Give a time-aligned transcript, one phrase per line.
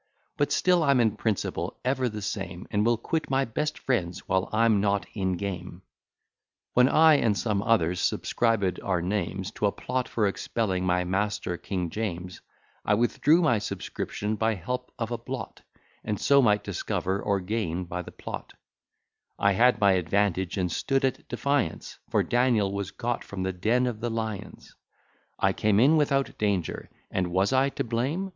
[0.35, 4.49] But still I'm in principle ever the same, And will quit my best friends, while
[4.51, 5.83] I'm Not in game.
[6.73, 11.55] When I and some others subscribed our names To a plot for expelling my master
[11.55, 12.41] King James,
[12.83, 15.61] I withdrew my subscription by help of a blot,
[16.03, 18.53] And so might discover or gain by the plot:
[19.37, 23.85] I had my advantage, and stood at defiance, For Daniel was got from the den
[23.85, 24.73] of the lions:
[25.37, 28.29] I came in without danger, and was I to blame?